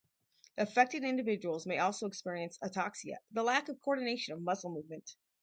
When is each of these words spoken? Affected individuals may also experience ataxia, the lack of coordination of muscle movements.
Affected 0.57 1.03
individuals 1.03 1.67
may 1.67 1.77
also 1.77 2.07
experience 2.07 2.57
ataxia, 2.63 3.17
the 3.33 3.43
lack 3.43 3.69
of 3.69 3.79
coordination 3.81 4.33
of 4.33 4.41
muscle 4.41 4.71
movements. 4.71 5.15